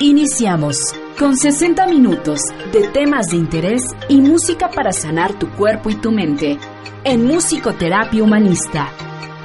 [0.00, 0.76] Iniciamos
[1.18, 2.40] con 60 minutos
[2.72, 6.56] de temas de interés y música para sanar tu cuerpo y tu mente
[7.02, 8.92] en Musicoterapia Humanista.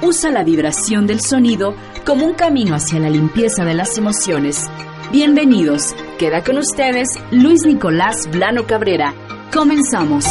[0.00, 1.74] Usa la vibración del sonido
[2.06, 4.70] como un camino hacia la limpieza de las emociones.
[5.10, 5.92] Bienvenidos.
[6.20, 9.12] Queda con ustedes Luis Nicolás Blano Cabrera.
[9.52, 10.24] Comenzamos.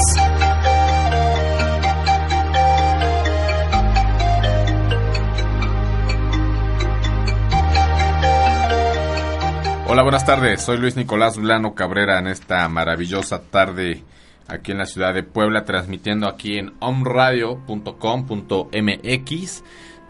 [9.94, 10.64] Hola, buenas tardes.
[10.64, 14.02] Soy Luis Nicolás Blano Cabrera en esta maravillosa tarde
[14.48, 19.64] aquí en la ciudad de Puebla, transmitiendo aquí en omradio.com.mx,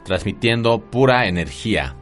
[0.05, 1.97] transmitiendo pura energía,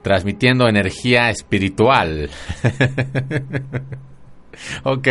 [0.00, 2.30] transmitiendo energía espiritual.
[4.84, 5.08] ok.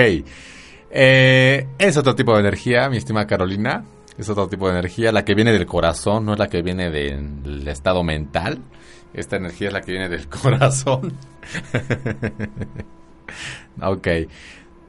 [0.89, 3.85] Eh, es otro tipo de energía, mi estimada Carolina.
[4.17, 6.89] Es otro tipo de energía, la que viene del corazón, no es la que viene
[6.89, 8.63] del estado mental.
[9.13, 11.13] Esta energía es la que viene del corazón.
[13.81, 14.07] ok.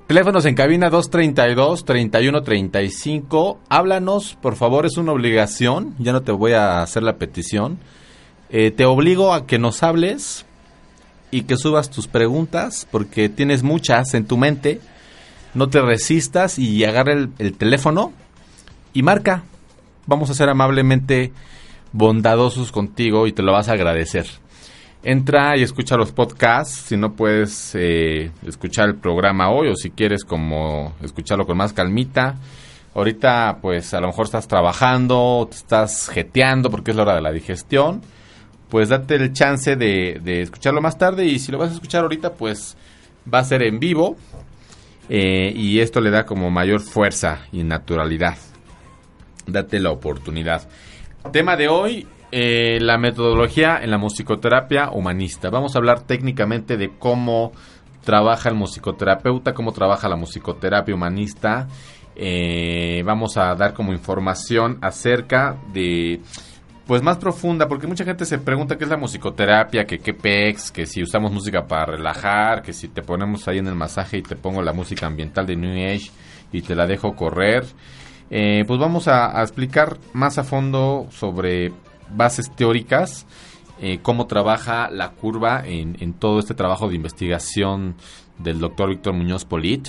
[0.08, 3.58] Teléfonos en cabina 232-3135.
[3.68, 5.94] Háblanos, por favor, es una obligación.
[5.98, 7.78] Ya no te voy a hacer la petición.
[8.48, 10.46] Eh, te obligo a que nos hables
[11.30, 14.80] y que subas tus preguntas porque tienes muchas en tu mente.
[15.52, 18.14] No te resistas y agarra el, el teléfono
[18.94, 19.42] y marca.
[20.06, 21.34] Vamos a ser amablemente
[21.92, 24.26] bondadosos contigo y te lo vas a agradecer.
[25.02, 29.90] Entra y escucha los podcasts, si no puedes eh, escuchar el programa hoy o si
[29.90, 32.34] quieres como escucharlo con más calmita.
[32.94, 37.22] Ahorita pues a lo mejor estás trabajando, te estás jeteando porque es la hora de
[37.22, 38.02] la digestión.
[38.68, 42.34] Pues date el chance de, escucharlo más tarde y si lo vas a escuchar ahorita
[42.34, 42.76] pues
[43.32, 44.16] va a ser en vivo
[45.08, 48.36] eh, y esto le da como mayor fuerza y naturalidad.
[49.46, 50.68] Date la oportunidad.
[51.32, 55.50] Tema de hoy, eh, la metodología en la musicoterapia humanista.
[55.50, 57.52] Vamos a hablar técnicamente de cómo
[58.02, 61.68] trabaja el musicoterapeuta, cómo trabaja la musicoterapia humanista.
[62.16, 66.20] Eh, vamos a dar como información acerca de
[66.86, 70.70] pues más profunda, porque mucha gente se pregunta qué es la musicoterapia, que qué pex,
[70.70, 74.22] que si usamos música para relajar, que si te ponemos ahí en el masaje y
[74.22, 76.10] te pongo la música ambiental de New Age
[76.52, 77.66] y te la dejo correr.
[78.30, 81.72] Eh, pues vamos a, explicar más a fondo sobre
[82.10, 83.26] bases teóricas,
[83.80, 87.94] eh, cómo trabaja la curva en, todo este trabajo de investigación
[88.38, 89.88] del doctor Víctor Muñoz Polit.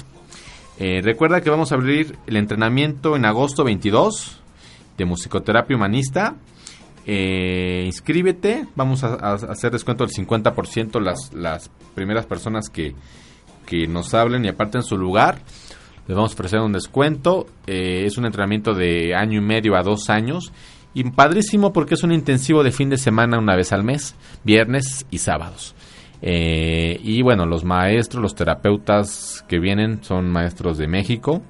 [0.80, 4.40] Eh, recuerda que vamos a abrir el entrenamiento en agosto 22
[4.98, 6.36] de musicoterapia humanista.
[7.06, 12.96] inscríbete, vamos a, hacer descuento del 50% las, las primeras personas que,
[13.66, 15.40] que nos hablen y aparten su lugar
[16.10, 17.46] les vamos a ofrecer un descuento.
[17.68, 20.52] Eh, es un entrenamiento de año y medio a dos años.
[20.92, 25.06] Y padrísimo porque es un intensivo de fin de semana una vez al mes, viernes
[25.12, 25.76] y sábados.
[26.24, 31.44] Eh, y bueno, los maestros, los terapeutas que vienen son maestros de México.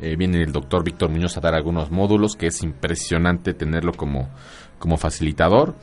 [0.00, 4.28] Eh, viene el doctor Víctor Muñoz a dar algunos módulos, que es impresionante tenerlo como,
[4.78, 5.74] como facilitador.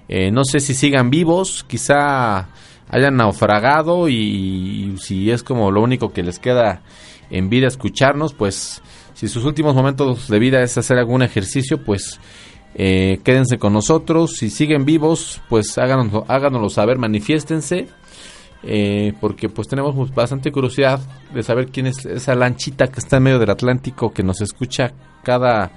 [0.10, 2.50] Eh, no sé si sigan vivos, quizá
[2.90, 6.82] hayan naufragado y si es como lo único que les queda
[7.30, 8.82] en vida escucharnos, pues
[9.14, 12.20] si sus últimos momentos de vida es hacer algún ejercicio, pues
[12.76, 14.34] eh, quédense con nosotros.
[14.38, 17.88] Si siguen vivos, pues háganoslo, háganoslo saber, manifiéstense.
[18.64, 21.00] eh, porque pues tenemos bastante curiosidad
[21.34, 24.94] de saber quién es esa lanchita que está en medio del Atlántico que nos escucha
[25.24, 25.72] cada,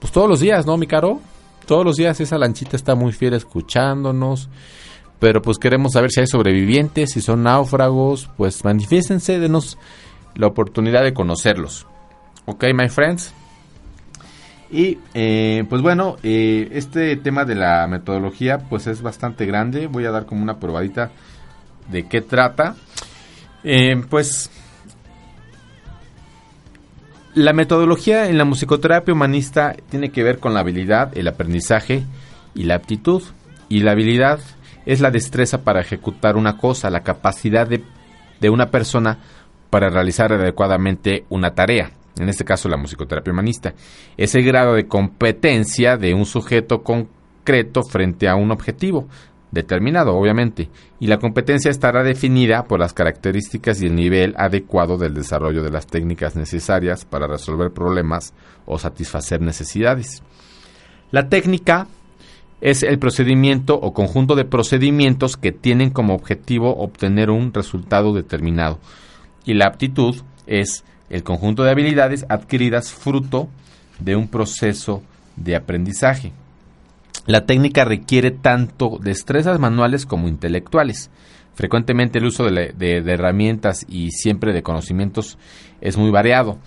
[0.00, 1.20] pues todos los días, ¿no, mi caro?
[1.66, 4.48] Todos los días esa lanchita está muy fiel escuchándonos,
[5.20, 9.78] pero pues queremos saber si hay sobrevivientes, si son náufragos, pues manifiéstense, denos
[10.34, 11.86] la oportunidad de conocerlos.
[12.44, 13.32] Ok, my friends.
[14.70, 19.86] Y eh, pues bueno, eh, este tema de la metodología pues es bastante grande.
[19.86, 21.10] Voy a dar como una probadita
[21.90, 22.74] de qué trata.
[23.62, 24.50] Eh, pues
[27.34, 32.04] la metodología en la musicoterapia humanista tiene que ver con la habilidad, el aprendizaje
[32.54, 33.22] y la aptitud.
[33.68, 34.40] Y la habilidad
[34.84, 37.84] es la destreza para ejecutar una cosa, la capacidad de,
[38.40, 39.18] de una persona
[39.70, 43.74] para realizar adecuadamente una tarea en este caso la musicoterapia humanista,
[44.16, 49.08] es el grado de competencia de un sujeto concreto frente a un objetivo
[49.50, 55.14] determinado, obviamente, y la competencia estará definida por las características y el nivel adecuado del
[55.14, 58.32] desarrollo de las técnicas necesarias para resolver problemas
[58.64, 60.22] o satisfacer necesidades.
[61.10, 61.86] La técnica
[62.62, 68.78] es el procedimiento o conjunto de procedimientos que tienen como objetivo obtener un resultado determinado,
[69.44, 70.16] y la aptitud
[70.46, 73.48] es el conjunto de habilidades adquiridas fruto
[74.00, 75.02] de un proceso
[75.36, 76.32] de aprendizaje.
[77.26, 81.10] La técnica requiere tanto destrezas manuales como intelectuales.
[81.54, 82.72] Frecuentemente el uso de,
[83.06, 85.38] herramientas y siempre de conocimientos
[85.82, 86.58] es muy variado.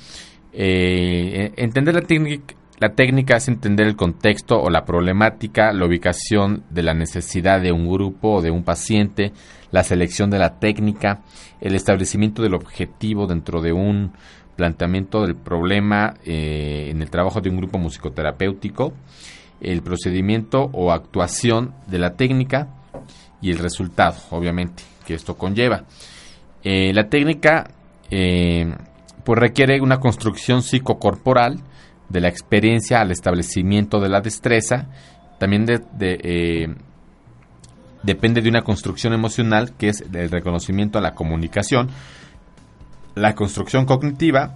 [0.54, 6.64] Eh, entender la técnica, la técnica es entender el contexto o la problemática, la ubicación
[6.70, 9.32] de la necesidad de un grupo o de un paciente,
[9.72, 11.22] la selección de la técnica,
[11.62, 14.12] el establecimiento del objetivo dentro de un
[14.58, 18.94] planteamiento del problema eh, en el trabajo de un grupo musicoterapéutico,
[19.62, 22.68] el procedimiento o actuación de la técnica
[23.42, 25.84] y el resultado, obviamente, que esto conlleva.
[26.64, 27.70] Eh, la técnica
[28.10, 28.74] eh,
[29.24, 31.60] pues requiere una construcción psicocorporal
[32.10, 34.88] de la experiencia al establecimiento de la destreza,
[35.40, 36.76] también de,
[38.04, 41.90] depende de una construcción emocional que es el reconocimiento a la comunicación,
[43.16, 44.56] la construcción cognitiva,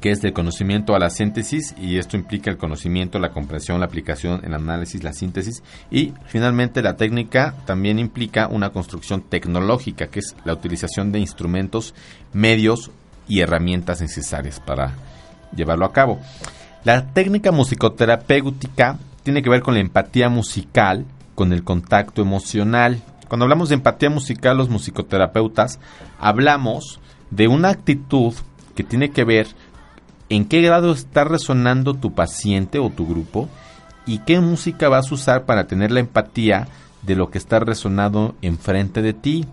[0.00, 3.86] que es del conocimiento a la síntesis, y esto implica el conocimiento, la comprensión, la
[3.86, 10.20] aplicación, el análisis, la síntesis, y finalmente la técnica también implica una construcción tecnológica, que
[10.20, 11.94] es la utilización de instrumentos,
[12.32, 12.90] medios
[13.26, 14.94] y herramientas necesarias para
[15.54, 16.20] llevarlo a cabo.
[16.88, 21.04] La técnica musicoterapéutica tiene que ver con la empatía musical,
[21.34, 23.02] con el contacto emocional.
[23.28, 25.80] Cuando hablamos de empatía musical, los musicoterapeutas
[26.18, 26.98] hablamos
[27.30, 28.32] de una actitud
[28.74, 29.48] que tiene que ver
[30.30, 33.50] en qué grado está resonando tu paciente o tu grupo
[34.06, 36.68] y qué música vas a usar para tener la empatía
[37.02, 39.44] de lo que está resonando enfrente de ti.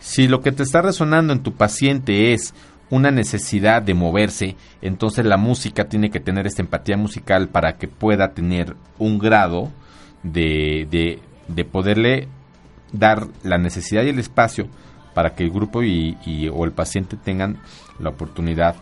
[0.00, 2.54] Si lo que te está resonando en tu paciente es
[2.90, 7.88] una necesidad de moverse, entonces la música tiene que tener esta empatía musical para que
[7.88, 9.70] pueda tener un grado
[10.22, 12.28] de, de, de poderle
[12.92, 14.68] dar la necesidad y el espacio
[15.14, 17.58] para que el grupo y, o el paciente tengan
[17.98, 18.76] la oportunidad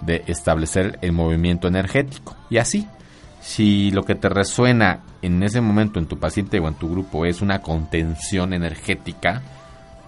[0.00, 2.34] de establecer el movimiento energético.
[2.48, 2.88] Y así,
[3.40, 7.26] si lo que te resuena en ese momento en tu paciente o en tu grupo
[7.26, 9.42] es una contención energética,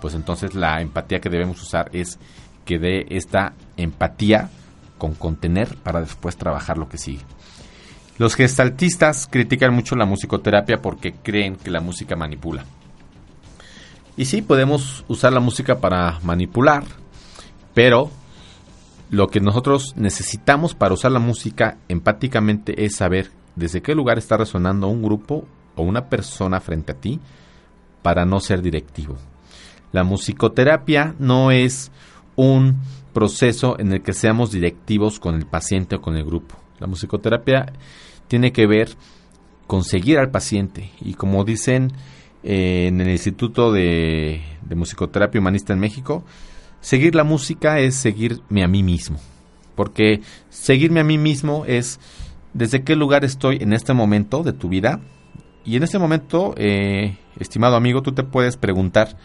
[0.00, 2.18] pues entonces la empatía que debemos usar es
[2.66, 4.50] que dé esta empatía
[4.98, 7.24] con contener para después trabajar lo que sigue.
[8.18, 12.64] Los gestaltistas critican mucho la musicoterapia porque creen que la música manipula.
[14.16, 16.84] Y sí, podemos usar la música para manipular,
[17.74, 18.10] pero
[19.10, 24.38] lo que nosotros necesitamos para usar la música empáticamente es saber desde qué lugar está
[24.38, 25.44] resonando un grupo
[25.74, 27.20] o una persona frente a ti
[28.02, 29.16] para no ser directivo.
[29.92, 31.92] La musicoterapia no es
[32.36, 32.76] un
[33.12, 36.56] proceso en el que seamos directivos con el paciente o con el grupo.
[36.78, 37.72] La musicoterapia
[38.28, 38.90] tiene que ver
[39.66, 41.92] con seguir al paciente y como dicen
[42.42, 44.40] eh, en el Instituto de,
[44.74, 46.24] Musicoterapia Humanista en México,
[46.80, 49.18] seguir la música es seguirme a mí mismo.
[49.74, 51.98] Porque seguirme a mí mismo es
[52.54, 55.00] desde qué lugar estoy en este momento de tu vida.
[55.64, 59.16] Y en este momento, eh, estimado amigo, tú te puedes preguntar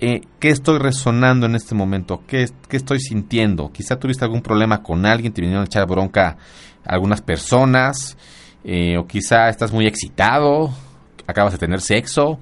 [0.00, 3.70] eh, qué estoy resonando en este momento, ¿Qué, qué estoy sintiendo.
[3.72, 6.36] Quizá tuviste algún problema con alguien, te vinieron a echar bronca
[6.84, 8.16] algunas personas,
[8.98, 10.72] o quizá estás muy excitado,
[11.26, 12.40] acabas de tener sexo,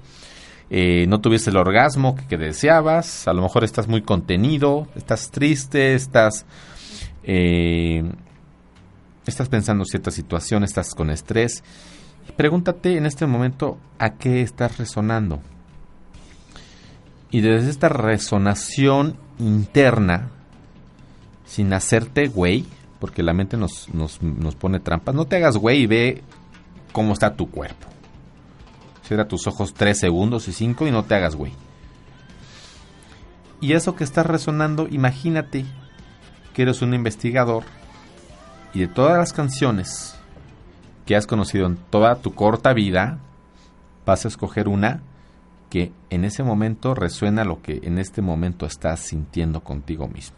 [0.69, 5.93] eh, no tuviste el orgasmo que, deseabas, a lo mejor estás muy contenido, estás triste,
[5.93, 6.45] estás,
[7.23, 8.03] eh,
[9.27, 11.63] estás pensando cierta situación, estás con estrés.
[12.35, 15.39] Pregúntate en este momento a qué estás resonando.
[17.35, 20.29] Y desde esta resonación interna,
[21.45, 22.63] sin hacerte güey,
[23.01, 26.23] porque la mente nos, nos, nos pone trampas, no te hagas güey y ve
[26.93, 27.89] cómo está tu cuerpo.
[29.03, 31.51] Cierra tus ojos 3 segundos y 5 y no te hagas güey.
[33.59, 35.65] Y eso que está resonando, imagínate
[36.53, 37.65] que eres un investigador
[38.73, 40.15] y de todas las canciones
[41.05, 43.19] que has conocido en toda tu corta vida,
[44.05, 45.01] vas a escoger una
[45.75, 50.37] que en ese momento resuena lo que en este momento estás sintiendo contigo mismo.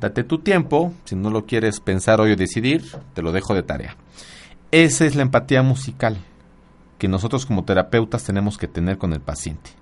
[0.00, 2.82] Date tu tiempo, si no lo quieres pensar hoy o decidir,
[3.12, 3.94] te lo dejo de tarea.
[4.70, 6.16] Esa es la empatía musical
[6.96, 9.72] que nosotros como terapeutas tenemos que tener con el paciente.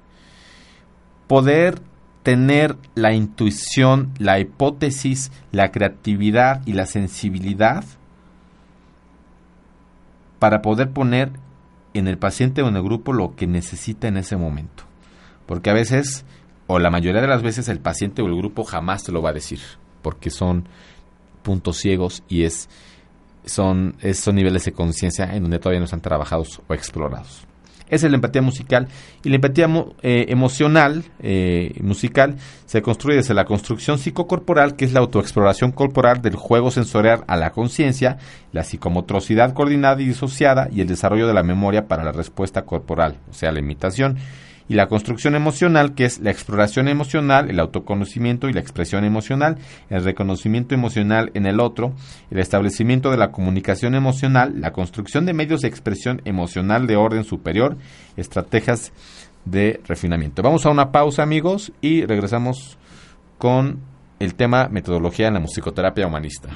[1.28, 1.80] Poder
[2.24, 7.84] tener la intuición, la hipótesis, la creatividad y la sensibilidad
[10.40, 11.30] para poder poner
[11.94, 14.84] en el paciente o en el grupo lo que necesita en ese momento.
[15.46, 16.24] Porque a veces,
[16.66, 19.30] o la mayoría de las veces, el paciente o el grupo jamás te lo va
[19.30, 19.60] a decir,
[20.02, 20.68] porque son
[21.42, 22.68] puntos ciegos y es,
[23.44, 27.46] son, son niveles de conciencia en donde todavía no están trabajados o explorados.
[27.94, 28.88] Es la empatía musical.
[29.22, 29.68] Y la empatía
[30.02, 32.36] eh, emocional, eh, musical,
[32.66, 37.36] se construye desde la construcción psicocorporal, que es la autoexploración corporal del juego sensorial a
[37.36, 38.18] la conciencia,
[38.52, 43.18] la psicomotricidad coordinada y disociada y el desarrollo de la memoria para la respuesta corporal,
[43.30, 44.18] o sea, la imitación
[44.68, 49.58] y la construcción emocional, que es la exploración emocional, el autoconocimiento y la expresión emocional,
[49.90, 51.92] el reconocimiento emocional en el otro,
[52.30, 57.24] el establecimiento de la comunicación emocional, la construcción de medios de expresión emocional de orden
[57.24, 57.76] superior,
[58.16, 58.92] estrategias
[59.44, 60.42] de refinamiento.
[60.42, 62.78] Vamos a una pausa, amigos, y regresamos
[63.38, 63.80] con
[64.18, 66.50] el tema metodología en la musicoterapia humanista.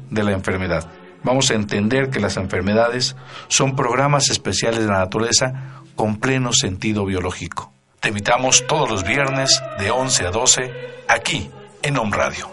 [0.11, 0.87] de la enfermedad.
[1.23, 3.15] Vamos a entender que las enfermedades
[3.47, 7.73] son programas especiales de la naturaleza con pleno sentido biológico.
[7.99, 10.61] Te invitamos todos los viernes de 11 a 12
[11.07, 11.49] aquí
[11.81, 12.49] en Home Radio.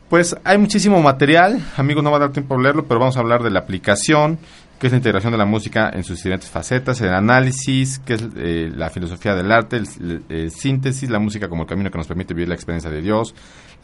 [0.09, 3.21] Pues hay muchísimo material, amigos, no va a dar tiempo a leerlo, pero vamos a
[3.21, 4.37] hablar de la aplicación,
[4.79, 8.23] que es la integración de la música en sus diferentes facetas, el análisis, que es
[8.35, 9.87] eh, la filosofía del arte, el,
[10.29, 13.33] el, síntesis, la música como el camino que nos permite vivir la experiencia de Dios,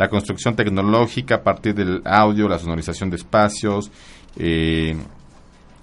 [0.02, 3.92] la construcción tecnológica a partir del audio, la sonorización de espacios,
[4.36, 4.98] eh,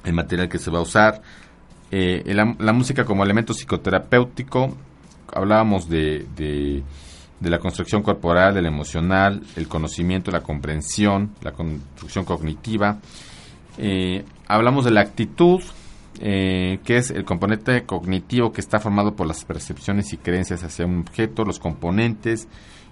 [0.02, 1.22] el material que se va a usar,
[1.92, 4.76] eh, la, música como elemento psicoterapéutico,
[5.32, 6.82] hablábamos de, de
[7.48, 12.98] la construcción corporal, del emocional, el conocimiento, la comprensión, la construcción cognitiva.
[13.78, 15.62] Eh, hablamos de la actitud,
[16.18, 21.02] que es el componente cognitivo que está formado por las percepciones y creencias hacia un
[21.02, 22.48] objeto, los componentes,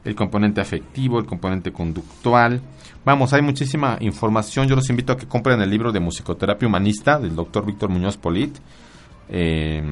[0.06, 2.60] el componente afectivo, el componente conductual.
[3.04, 4.68] Vamos, hay muchísima información.
[4.68, 8.16] Yo los invito a que compren el libro de musicoterapia humanista del doctor Víctor Muñoz
[8.16, 8.56] Polit.
[9.28, 9.82] Eh,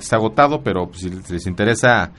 [0.00, 2.10] está agotado, pero pues, si les interesa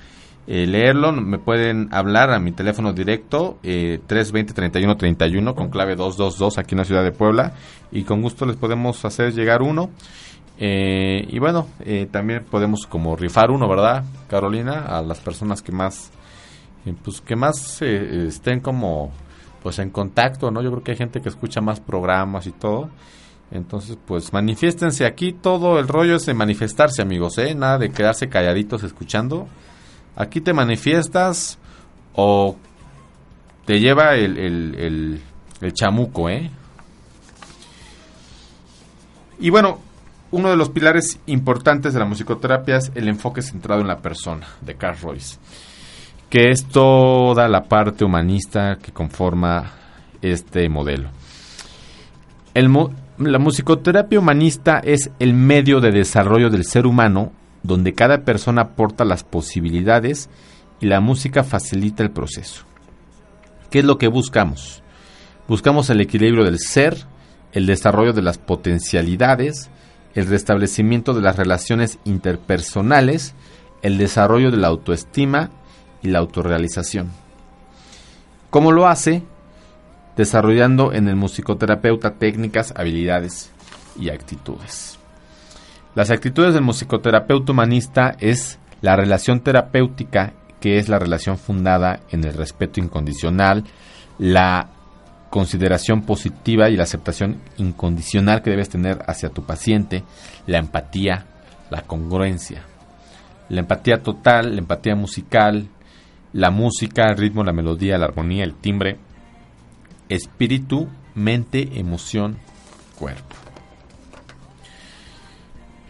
[0.48, 6.76] eh, leerlo, me pueden hablar a mi teléfono directo eh, 320-3131 con clave 222 aquí
[6.76, 7.54] en la ciudad de Puebla
[7.92, 9.90] y con gusto les podemos hacer llegar uno.
[10.62, 14.86] Eh, y bueno, eh, también podemos como rifar uno, ¿verdad, Carolina?
[14.88, 16.12] A las personas que más,
[17.04, 19.12] pues que más eh, estén como
[19.62, 20.62] pues en contacto, ¿no?
[20.62, 22.90] Yo creo que hay gente que escucha más programas y todo.
[23.52, 25.34] Entonces, pues manifiéstense aquí.
[25.34, 27.56] Todo el rollo es de manifestarse, amigos, ¿eh?
[27.56, 29.48] Nada de quedarse calladitos escuchando.
[30.16, 31.58] Aquí te manifiestas
[32.14, 32.56] o
[33.66, 35.22] te lleva el, el, el,
[35.62, 36.50] el chamuco, ¿eh?
[39.40, 39.80] Y bueno,
[40.32, 44.48] uno de los pilares importantes de la musicoterapia es el enfoque centrado en la persona,
[44.62, 45.38] de Carl Royce,
[46.30, 49.72] que es toda la parte humanista que conforma
[50.22, 51.10] este modelo.
[52.54, 52.72] El,
[53.18, 57.32] la musicoterapia humanista es el medio de desarrollo del ser humano
[57.64, 60.30] donde cada persona aporta las posibilidades
[60.80, 62.64] y la música facilita el proceso.
[63.70, 64.84] ¿Qué es lo que buscamos?
[65.48, 66.96] Buscamos el equilibrio del ser,
[67.54, 69.70] el desarrollo de las potencialidades,
[70.14, 73.36] el restablecimiento de las relaciones interpersonales,
[73.82, 75.50] el desarrollo de la autoestima
[76.02, 77.10] y la autorrealización.
[78.50, 79.24] ¿Cómo lo hace?
[80.16, 83.52] Desarrollando en el musicoterapeuta técnicas, habilidades
[83.98, 84.98] y actitudes.
[85.96, 92.24] Las actitudes del musicoterapeuta humanista es la relación terapéutica, que es la relación fundada en
[92.24, 93.66] el respeto incondicional,
[94.18, 94.70] la
[95.30, 100.04] consideración positiva y la aceptación incondicional que debes tener hacia tu paciente,
[100.48, 101.26] la empatía,
[101.70, 102.64] la congruencia.
[103.50, 105.68] La empatía total, la empatía musical,
[106.34, 108.98] la música, el ritmo, la melodía, la armonía, el timbre,
[110.10, 112.38] espíritu, mente, emoción,
[112.98, 113.36] cuerpo.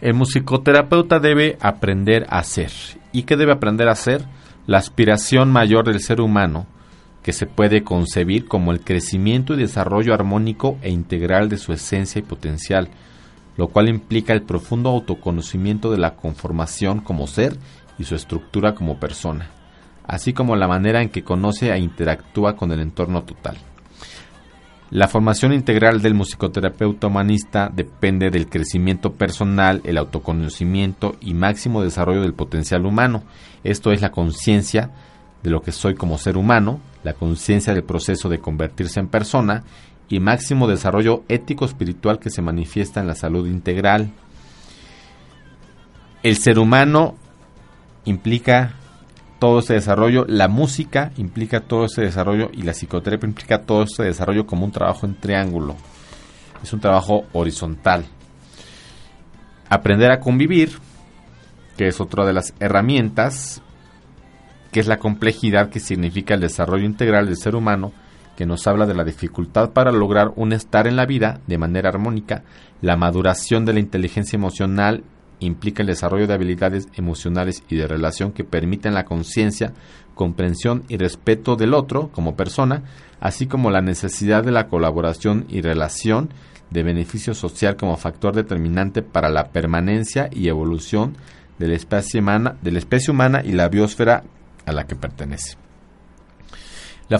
[0.00, 2.70] El musicoterapeuta debe aprender a hacer.
[3.12, 4.24] ¿Y qué debe aprender a hacer?
[4.66, 6.66] La aspiración mayor del ser humano,
[7.22, 12.18] que se puede concebir como el crecimiento y desarrollo armónico e integral de su esencia
[12.18, 12.88] y potencial,
[13.58, 17.58] lo cual implica el profundo autoconocimiento de la conformación como ser
[17.98, 19.50] y su estructura como persona,
[20.10, 23.56] así como la manera en que conoce e interactúa con el entorno total.
[24.90, 32.22] La formación integral del musicoterapeuta humanista depende del crecimiento personal, el autoconocimiento y máximo desarrollo
[32.22, 33.22] del potencial humano.
[33.62, 34.90] Esto es la conciencia
[35.44, 39.62] de lo que soy como ser humano, la conciencia del proceso de convertirse en persona
[40.08, 44.10] y máximo desarrollo ético-espiritual que se manifiesta en la salud integral.
[46.24, 47.14] El ser humano
[48.06, 48.74] implica
[49.40, 54.04] todo ese desarrollo, la música implica todo ese desarrollo y la psicoterapia implica todo ese
[54.04, 55.74] desarrollo como un trabajo en triángulo.
[56.62, 58.04] Es un trabajo horizontal.
[59.68, 60.78] Aprender a convivir,
[61.76, 63.62] que es otra de las herramientas,
[64.70, 67.92] que es la complejidad que significa el desarrollo integral del ser humano,
[68.36, 71.88] que nos habla de la dificultad para lograr un estar en la vida de manera
[71.88, 72.44] armónica,
[72.82, 75.02] la maduración de la inteligencia emocional
[75.40, 79.72] implica el desarrollo de habilidades emocionales y de relación que permiten la conciencia,
[80.14, 82.82] comprensión y respeto del otro como persona,
[83.20, 86.30] así como la necesidad de la colaboración y relación
[86.70, 91.16] de beneficio social como factor determinante para la permanencia y evolución
[91.58, 94.22] de la especie humana, de la especie humana y la biosfera
[94.66, 95.56] a la que pertenece.
[97.10, 97.18] La,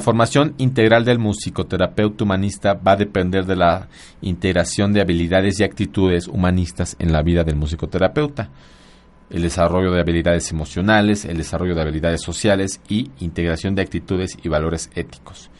[0.00, 3.88] formación integral del musicoterapeuta humanista va a depender de la
[4.22, 8.50] integración de habilidades y actitudes humanistas en la vida del musicoterapeuta,
[9.30, 14.48] el desarrollo de habilidades emocionales, el desarrollo de habilidades sociales y integración de actitudes y
[14.48, 15.50] valores éticos.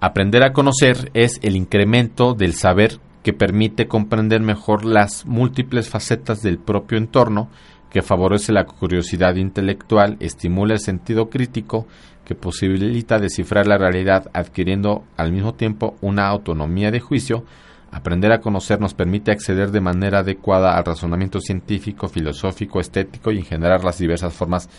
[0.00, 6.42] Aprender a conocer es el incremento del saber que permite comprender mejor las múltiples facetas
[6.42, 7.48] del propio entorno,
[7.92, 11.86] que favorece la curiosidad intelectual, estimula el sentido crítico,
[12.24, 17.44] que posibilita descifrar la realidad adquiriendo al mismo tiempo una autonomía de juicio,
[17.90, 23.40] aprender a conocer nos permite acceder de manera adecuada al razonamiento científico, filosófico, estético y
[23.40, 24.70] en generar las diversas formas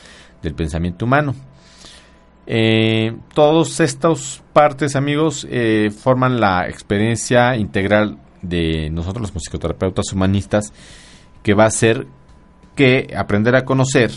[0.41, 1.35] del pensamiento humano.
[2.47, 10.73] Eh, todas estas partes, amigos, eh, forman la experiencia integral de nosotros los musicoterapeutas humanistas,
[11.43, 12.07] que va a ser
[12.75, 14.11] que aprender a conocer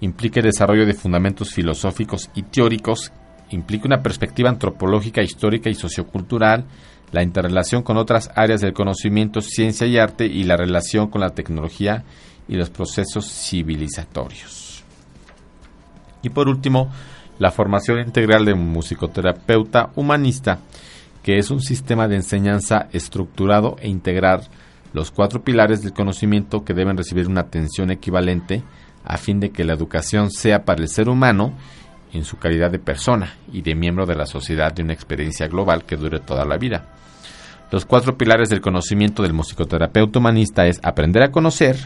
[0.00, 3.12] implique el desarrollo de fundamentos filosóficos y teóricos,
[3.50, 6.64] implica una perspectiva antropológica, histórica y sociocultural,
[7.12, 11.30] la interrelación con otras áreas del conocimiento, ciencia y arte y la relación con la
[11.30, 12.04] tecnología
[12.48, 14.84] y los procesos civilizatorios.
[16.22, 16.90] Y por último,
[17.38, 20.60] la formación integral de musicoterapeuta humanista,
[21.22, 24.42] que es un sistema de enseñanza estructurado e integrar
[24.92, 28.62] los cuatro pilares del conocimiento que deben recibir una atención equivalente
[29.04, 31.54] a fin de que la educación sea para el ser humano
[32.12, 35.84] en su calidad de persona y de miembro de la sociedad de una experiencia global
[35.84, 36.86] que dure toda la vida.
[37.70, 41.76] Los cuatro pilares del conocimiento del musicoterapeuta humanista es aprender a conocer,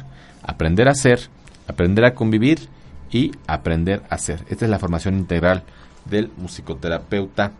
[0.43, 1.21] aprender a ser,
[1.69, 2.69] aprender a convivir
[3.11, 4.45] y aprender a ser.
[4.49, 5.62] Esta es la formación integral
[6.07, 7.53] del musicoterapeuta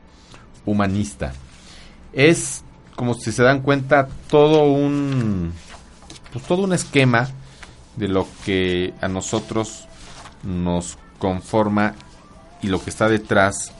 [0.65, 1.33] humanista.
[2.15, 2.65] Es
[2.97, 5.53] como si se dan cuenta todo un
[6.33, 7.29] pues todo un esquema
[7.97, 9.87] de lo que a nosotros
[10.43, 11.95] nos conforma
[12.63, 13.73] y lo que está detrás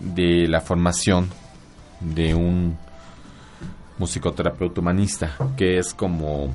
[0.00, 1.30] de la formación
[2.00, 2.76] de un
[3.98, 6.54] musicoterapeuta humanista, que es como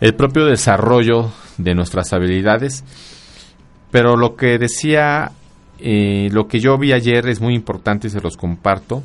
[0.00, 2.84] el propio desarrollo de nuestras habilidades
[3.90, 5.32] pero lo que decía,
[5.78, 9.02] eh, lo que yo vi ayer es muy importante y se los comparto.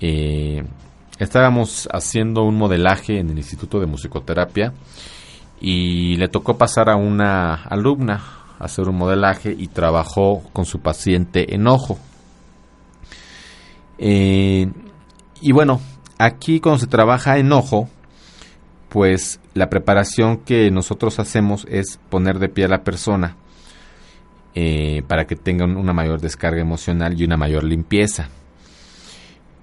[0.00, 0.62] Eh,
[1.18, 4.72] estábamos haciendo un modelaje en el Instituto de Musicoterapia
[5.60, 8.22] y le tocó pasar a una alumna
[8.58, 11.98] a hacer un modelaje y trabajó con su paciente enojo.
[13.98, 14.70] Eh,
[15.40, 15.80] y bueno,
[16.18, 17.88] aquí cuando se trabaja enojo,
[18.88, 23.36] pues la preparación que nosotros hacemos es poner de pie a la persona
[24.54, 28.28] eh, para que tengan una mayor descarga emocional y una mayor limpieza.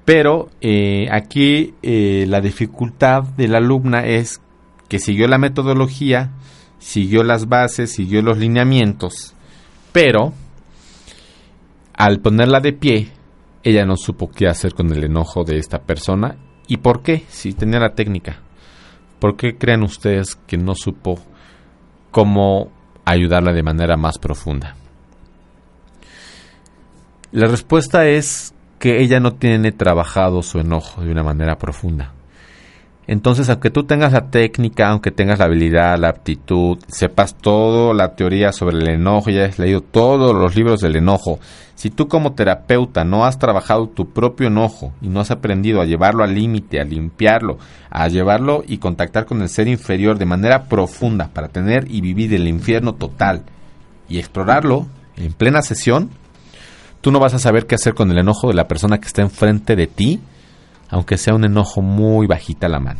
[0.05, 4.41] Pero eh, aquí eh, la dificultad de la alumna es
[4.89, 6.31] que siguió la metodología,
[6.79, 9.35] siguió las bases, siguió los lineamientos,
[9.91, 10.33] pero
[11.93, 13.11] al ponerla de pie,
[13.63, 16.35] ella no supo qué hacer con el enojo de esta persona
[16.67, 18.39] y por qué, si tenía la técnica.
[19.19, 21.19] ¿Por qué creen ustedes que no supo
[22.09, 22.71] cómo
[23.05, 24.75] ayudarla de manera más profunda?
[27.31, 32.13] La respuesta es que ella no tiene trabajado su enojo de una manera profunda.
[33.05, 38.15] Entonces, aunque tú tengas la técnica, aunque tengas la habilidad, la aptitud, sepas toda la
[38.15, 41.39] teoría sobre el enojo, ya has leído todos los libros del enojo,
[41.75, 45.85] si tú como terapeuta no has trabajado tu propio enojo y no has aprendido a
[45.85, 47.59] llevarlo al límite, a limpiarlo,
[47.91, 52.33] a llevarlo y contactar con el ser inferior de manera profunda para tener y vivir
[52.33, 53.43] el infierno total
[54.09, 56.09] y explorarlo en plena sesión,
[57.01, 59.21] Tú no vas a saber qué hacer con el enojo de la persona que está
[59.21, 60.21] enfrente de ti,
[60.89, 62.99] aunque sea un enojo muy bajita la mano.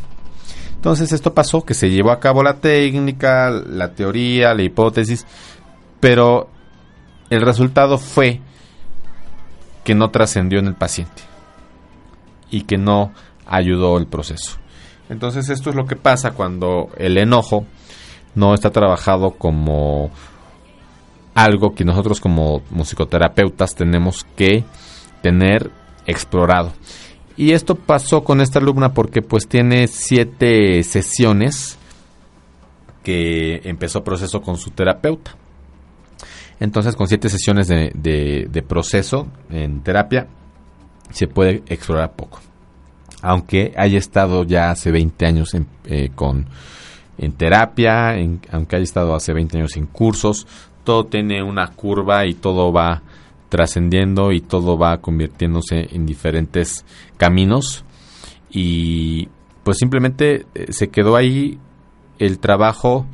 [0.74, 5.24] Entonces esto pasó, que se llevó a cabo la técnica, la teoría, la hipótesis,
[6.00, 6.48] pero
[7.30, 8.40] el resultado fue
[9.84, 11.22] que no trascendió en el paciente
[12.50, 13.12] y que no
[13.46, 14.58] ayudó el proceso.
[15.08, 17.64] Entonces esto es lo que pasa cuando el enojo
[18.34, 20.10] no está trabajado como
[21.34, 24.64] algo que nosotros como musicoterapeutas tenemos que
[25.22, 25.70] tener
[26.06, 26.72] explorado.
[27.36, 31.78] Y esto pasó con esta alumna porque pues tiene siete sesiones
[33.02, 35.36] que empezó proceso con su terapeuta.
[36.60, 40.28] Entonces con siete sesiones de, de proceso en terapia,
[41.12, 42.40] se puede explorar poco.
[43.20, 46.46] Aunque haya estado ya hace 20 años en, eh, con,
[47.18, 48.16] en terapia,
[48.50, 50.46] aunque haya estado hace 20 años en cursos,
[50.84, 53.02] todo tiene una curva y todo va
[53.48, 56.84] trascendiendo y todo va convirtiéndose en diferentes
[57.16, 57.84] caminos.
[58.50, 59.28] Y
[59.62, 61.58] pues simplemente eh, se quedó ahí
[62.18, 63.06] el trabajo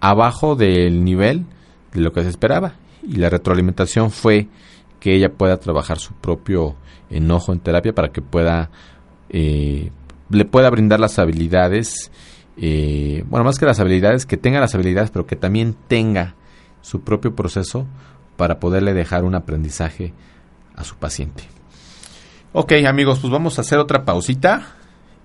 [0.00, 1.44] abajo del nivel
[1.92, 2.74] de lo que se esperaba.
[3.02, 4.48] Y la retroalimentación fue
[5.00, 6.76] que ella pueda trabajar su propio
[7.10, 8.70] enojo en terapia para que pueda
[9.30, 9.90] eh,
[10.28, 12.12] le pueda brindar las habilidades
[12.56, 16.36] eh, bueno más que las habilidades que tenga las habilidades pero que también tenga
[16.82, 17.86] su propio proceso
[18.36, 20.12] para poderle dejar un aprendizaje
[20.76, 21.44] a su paciente
[22.52, 24.74] ok amigos pues vamos a hacer otra pausita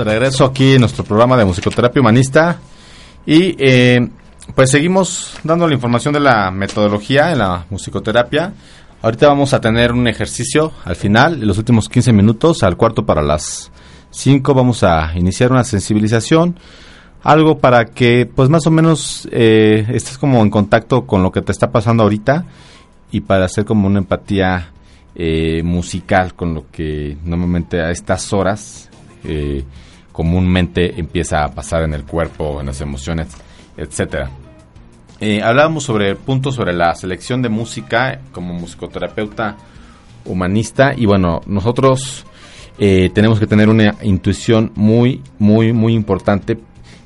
[0.00, 2.58] De regreso aquí en nuestro programa de musicoterapia humanista
[3.26, 4.08] y eh,
[4.54, 8.52] pues seguimos dando la información de la metodología en la musicoterapia.
[9.02, 13.04] Ahorita vamos a tener un ejercicio al final, en los últimos 15 minutos, al cuarto
[13.04, 13.70] para las
[14.10, 16.58] 5 vamos a iniciar una sensibilización,
[17.22, 21.42] algo para que pues más o menos eh, estés como en contacto con lo que
[21.42, 22.46] te está pasando ahorita
[23.12, 24.72] y para hacer como una empatía
[25.14, 28.88] eh, musical con lo que normalmente a estas horas
[29.24, 29.64] eh,
[30.20, 33.28] comúnmente empieza a pasar en el cuerpo, en las emociones,
[33.74, 34.28] etcétera.
[35.18, 39.56] Eh, hablábamos sobre puntos sobre la selección de música como musicoterapeuta
[40.26, 42.26] humanista y bueno, nosotros
[42.78, 46.58] eh, tenemos que tener una intuición muy, muy, muy importante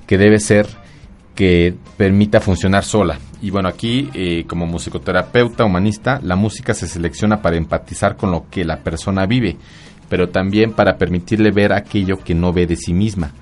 [0.08, 0.66] que debe ser
[1.36, 3.20] que permita funcionar sola.
[3.40, 8.46] Y bueno, aquí eh, como musicoterapeuta humanista, la música se selecciona para empatizar con lo
[8.50, 9.56] que la persona vive,
[10.08, 13.32] pero también para permitirle ver aquello que no ve de sí misma.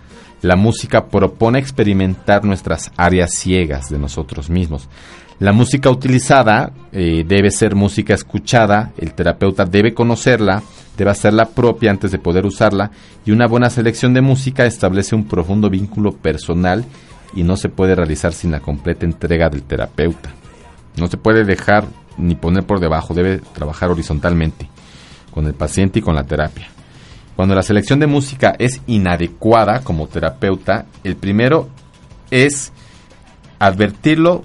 [0.42, 4.88] La música propone experimentar nuestras áreas ciegas de nosotros mismos.
[5.38, 10.62] La música utilizada eh, debe ser música escuchada, el terapeuta debe conocerla,
[10.96, 12.90] debe hacerla propia antes de poder usarla
[13.24, 16.84] y una buena selección de música establece un profundo vínculo personal
[17.34, 20.30] y no se puede realizar sin la completa entrega del terapeuta.
[20.96, 21.86] No se puede dejar
[22.18, 24.68] ni poner por debajo, debe trabajar horizontalmente
[25.32, 26.68] con el paciente y con la terapia.
[27.34, 31.68] Cuando la selección de música es inadecuada como terapeuta, el primero
[32.30, 32.72] es
[33.58, 34.42] advertirlo,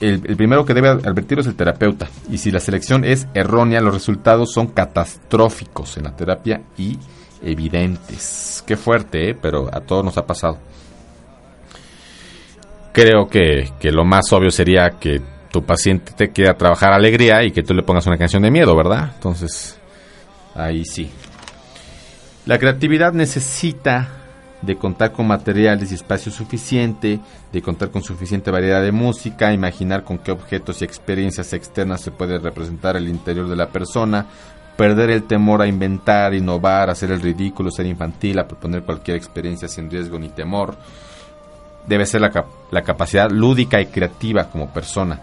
[0.00, 2.08] el, primero que debe advertirlo es el terapeuta.
[2.30, 6.96] Y si la selección es errónea, los resultados son catastróficos en la terapia y
[7.42, 8.62] evidentes.
[8.66, 9.34] Qué fuerte, ¿eh?
[9.40, 10.58] pero a todos nos ha pasado
[12.98, 15.20] creo que, lo más obvio sería que
[15.52, 18.76] tu paciente te quiera trabajar alegría y que tú le pongas una canción de miedo,
[18.76, 19.12] ¿verdad?
[19.14, 19.77] Entonces,
[20.58, 21.10] ahí sí.
[22.46, 24.08] La creatividad necesita
[24.62, 27.20] de contar con materiales y espacio suficiente,
[27.52, 32.10] de contar con suficiente variedad de música, imaginar con qué objetos y experiencias externas se
[32.10, 34.26] puede representar el interior de la persona,
[34.76, 39.68] perder el temor a inventar, innovar, hacer el ridículo, ser infantil, a proponer cualquier experiencia
[39.68, 40.76] sin riesgo ni temor
[41.88, 45.20] debe ser la, la capacidad lúdica y creativa como persona.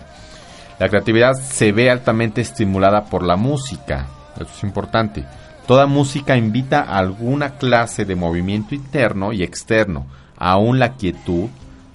[0.80, 5.26] La creatividad se ve altamente estimulada por la música, eso es importante.
[5.67, 10.06] Toda música invita a alguna clase de movimiento interno y externo.
[10.38, 11.50] Aún la quietud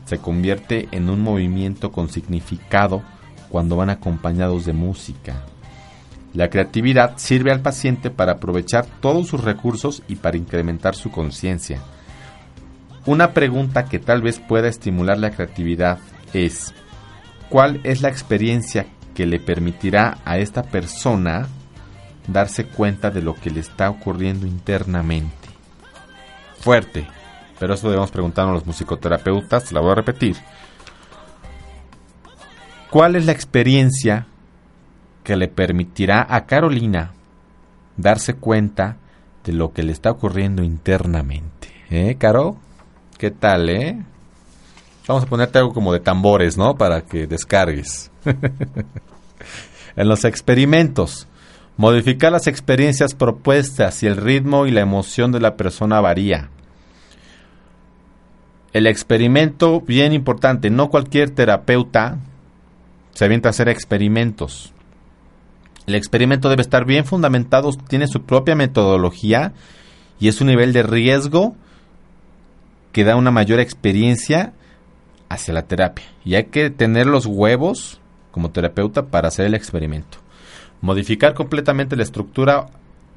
[0.06, 3.02] se convierte en un movimiento con significado
[3.48, 5.44] cuando van acompañados de música.
[6.32, 11.80] La creatividad sirve al paciente para aprovechar todos sus recursos y para incrementar su conciencia.
[13.06, 15.98] Una pregunta que tal vez pueda estimular la creatividad
[16.32, 16.74] es,
[17.48, 21.48] ¿cuál es la experiencia que le permitirá a esta persona
[22.26, 25.48] darse cuenta de lo que le está ocurriendo internamente?
[26.60, 27.06] Fuerte,
[27.58, 30.36] pero eso debemos preguntarnos a los musicoterapeutas, la voy a repetir.
[32.90, 34.26] ¿Cuál es la experiencia
[35.22, 37.12] que le permitirá a Carolina
[37.96, 38.96] darse cuenta
[39.44, 41.68] de lo que le está ocurriendo internamente?
[41.90, 42.56] ¿Eh, Caro?
[43.16, 44.02] ¿Qué tal, eh?
[45.06, 46.76] Vamos a ponerte algo como de tambores, ¿no?
[46.76, 48.10] Para que descargues.
[49.96, 51.26] en los experimentos,
[51.80, 56.50] modificar las experiencias propuestas y el ritmo y la emoción de la persona varía.
[58.74, 62.18] El experimento, bien importante, no cualquier terapeuta
[63.14, 64.74] se avienta a hacer experimentos.
[65.86, 69.54] El experimento debe estar bien fundamentado, tiene su propia metodología
[70.18, 71.56] y es un nivel de riesgo
[72.92, 74.52] que da una mayor experiencia
[75.30, 76.04] hacia la terapia.
[76.26, 80.19] Y hay que tener los huevos como terapeuta para hacer el experimento.
[80.80, 82.66] Modificar completamente la estructura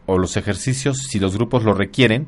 [0.05, 2.27] o los ejercicios si los grupos lo requieren.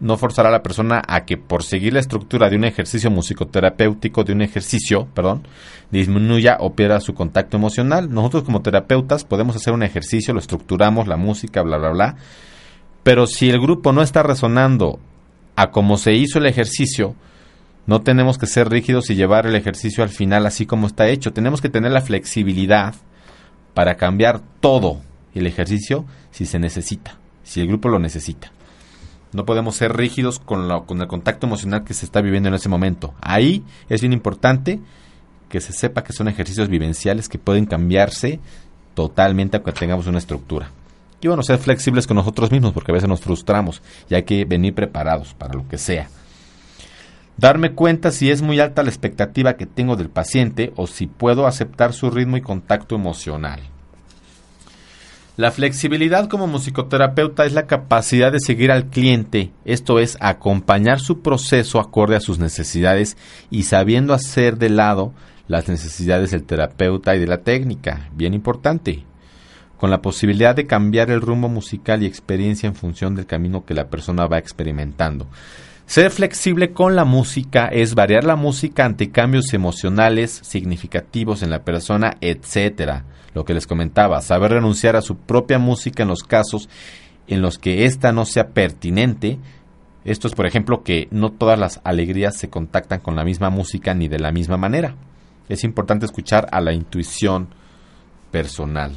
[0.00, 4.24] No forzará a la persona a que por seguir la estructura de un ejercicio musicoterapéutico,
[4.24, 5.46] de un ejercicio, perdón,
[5.90, 8.10] disminuya o pierda su contacto emocional.
[8.10, 12.16] Nosotros como terapeutas podemos hacer un ejercicio, lo estructuramos, la música, bla, bla, bla.
[13.02, 14.98] Pero si el grupo no está resonando
[15.56, 17.14] a como se hizo el ejercicio,
[17.86, 21.34] no tenemos que ser rígidos y llevar el ejercicio al final así como está hecho.
[21.34, 22.94] Tenemos que tener la flexibilidad
[23.74, 25.00] para cambiar todo
[25.34, 28.52] el ejercicio si se necesita, si el grupo lo necesita.
[29.32, 32.68] No podemos ser rígidos con, con el contacto emocional que se está viviendo en ese
[32.68, 33.14] momento.
[33.20, 34.80] Ahí es bien importante
[35.48, 38.40] que se sepa que son ejercicios vivenciales que pueden cambiarse
[38.94, 40.70] totalmente aunque tengamos una estructura.
[41.20, 44.44] Y bueno, ser flexibles con nosotros mismos porque a veces nos frustramos y hay que
[44.44, 46.08] venir preparados para lo que sea.
[47.40, 51.46] Darme cuenta si es muy alta la expectativa que tengo del paciente o si puedo
[51.46, 53.60] aceptar su ritmo y contacto emocional.
[55.38, 61.22] La flexibilidad como musicoterapeuta es la capacidad de seguir al cliente, esto es, acompañar su
[61.22, 63.16] proceso acorde a sus necesidades
[63.50, 65.14] y sabiendo hacer de lado
[65.48, 69.06] las necesidades del terapeuta y de la técnica, bien importante
[69.78, 73.72] con la posibilidad de cambiar el rumbo musical y experiencia en función del camino que
[73.72, 75.26] la persona va experimentando.
[75.90, 81.64] Ser flexible con la música es variar la música ante cambios emocionales significativos en la
[81.64, 83.06] persona, etcétera.
[83.34, 86.68] Lo que les comentaba, saber renunciar a su propia música en los casos
[87.26, 89.40] en los que ésta no sea pertinente.
[90.04, 93.92] Esto es, por ejemplo, que no todas las alegrías se contactan con la misma música
[93.92, 94.94] ni de la misma manera.
[95.48, 97.48] Es importante escuchar a la intuición
[98.30, 98.92] personal.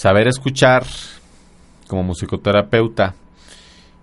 [0.00, 0.86] Saber escuchar
[1.86, 3.14] como musicoterapeuta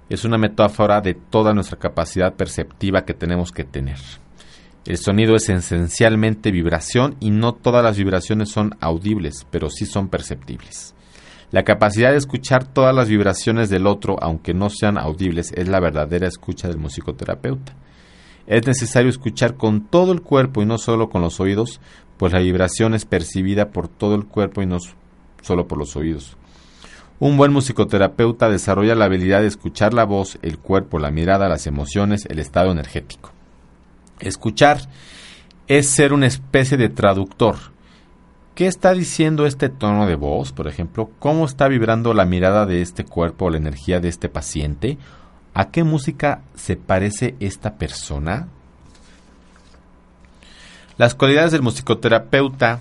[0.07, 3.97] es una metáfora de toda nuestra capacidad perceptiva que tenemos que tener.
[4.85, 10.07] El sonido es esencialmente vibración y no todas las vibraciones son audibles, pero sí son
[10.09, 10.93] perceptibles.
[11.49, 15.79] La capacidad de escuchar todas las vibraciones del otro, aunque no sean audibles, es la
[15.79, 17.73] verdadera escucha del musicoterapeuta.
[18.45, 21.81] Es necesario escuchar con todo el cuerpo y no solo con los oídos,
[22.17, 24.77] pues la vibración es percibida por todo el cuerpo y no
[25.47, 26.37] solo por los oídos.
[27.19, 31.65] Un buen musicoterapeuta desarrolla la habilidad de escuchar la voz, el cuerpo, la mirada, las
[31.65, 33.31] emociones, el estado energético.
[34.19, 34.81] Escuchar
[35.67, 37.55] es ser una especie de traductor.
[38.53, 41.09] ¿Qué está diciendo este tono de voz, por ejemplo?
[41.19, 44.97] ¿Cómo está vibrando la mirada de este cuerpo o la energía de este paciente?
[45.53, 48.47] ¿A qué música se parece esta persona?
[50.97, 52.79] Las cualidades del musicoterapeuta,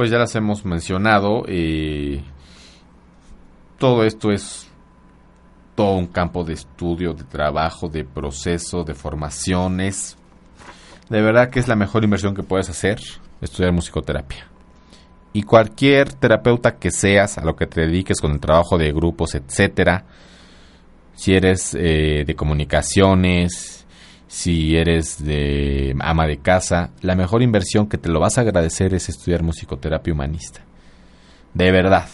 [0.00, 1.42] pues ya las hemos mencionado.
[1.46, 2.22] Eh,
[3.76, 4.66] todo esto es
[5.74, 10.16] todo un campo de estudio, de trabajo, de proceso, de formaciones.
[11.10, 12.98] De verdad que es la mejor inversión que puedes hacer,
[13.42, 14.46] estudiar musicoterapia.
[15.34, 19.34] Y cualquier terapeuta que seas, a lo que te dediques con el trabajo de grupos,
[19.34, 20.06] etcétera,
[21.14, 23.79] si eres eh, de comunicaciones,
[24.30, 28.94] si eres de ama de casa, la mejor inversión que te lo vas a agradecer
[28.94, 30.60] es estudiar musicoterapia humanista.
[31.52, 32.08] De verdad.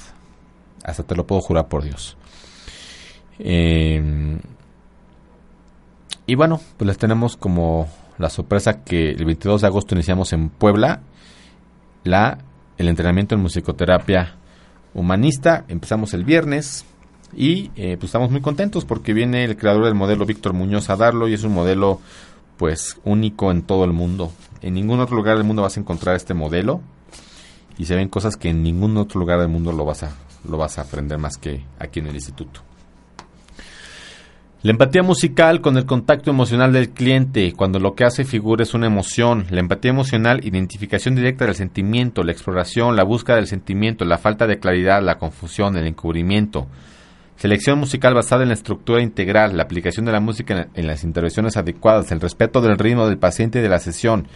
[0.82, 2.16] Hasta te lo puedo jurar por Dios.
[3.38, 4.40] Em,
[6.26, 7.86] y bueno, pues les tenemos como
[8.16, 11.02] la sorpresa que el 22 de agosto iniciamos en Puebla
[12.02, 12.38] la,
[12.78, 14.36] el entrenamiento en musicoterapia
[14.94, 15.66] humanista.
[15.68, 16.86] Empezamos el viernes
[17.36, 20.96] y eh, pues estamos muy contentos porque viene el creador del modelo Víctor Muñoz a
[20.96, 22.00] darlo y es un modelo
[22.56, 24.32] pues único en todo el mundo.
[24.62, 26.80] En ningún otro lugar del mundo vas a encontrar este modelo
[27.76, 30.16] y se ven cosas que en ningún otro lugar del mundo lo vas a
[30.48, 32.62] lo vas a aprender más que aquí en el instituto.
[34.62, 38.74] La empatía musical con el contacto emocional del cliente, cuando lo que hace figura es
[38.74, 39.46] una emoción.
[39.50, 44.46] La empatía emocional, identificación directa del sentimiento, la exploración, la búsqueda del sentimiento, la falta
[44.46, 46.66] de claridad, la confusión, el encubrimiento.
[47.36, 51.58] Selección musical basada en la estructura integral, la aplicación de la música en, las intervenciones
[51.58, 54.26] adecuadas, el respeto del ritmo del paciente y de la sesión,